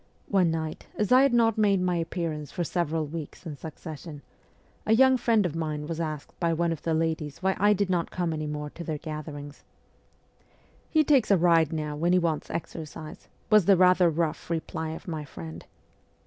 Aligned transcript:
One 0.29 0.49
night, 0.49 0.87
as 0.95 1.11
I 1.11 1.21
had 1.21 1.31
not 1.31 1.59
made 1.59 1.79
my 1.79 1.95
appearance 1.97 2.51
for 2.51 2.63
several 2.63 3.05
weeks 3.05 3.45
in 3.45 3.55
succession, 3.55 4.23
a 4.83 4.93
young 4.95 5.15
friend 5.15 5.45
of 5.45 5.55
mine 5.55 5.85
was 5.85 5.99
asked 5.99 6.33
by 6.39 6.53
one 6.53 6.71
of 6.71 6.81
the 6.81 6.95
ladies 6.95 7.43
why 7.43 7.55
I 7.59 7.73
did 7.73 7.87
not 7.87 8.09
come 8.09 8.33
any 8.33 8.47
more 8.47 8.71
to 8.71 8.83
their 8.83 8.97
gatherings.' 8.97 9.63
He 10.89 11.03
takes 11.03 11.29
a 11.29 11.37
ride 11.37 11.71
now 11.71 11.95
when 11.95 12.13
he 12.13 12.17
wants 12.17 12.49
exercise,' 12.49 13.27
was 13.51 13.65
the 13.65 13.77
rather 13.77 14.09
rough 14.09 14.49
reply 14.49 14.89
of 14.89 15.07
my 15.07 15.23
friend. 15.23 15.67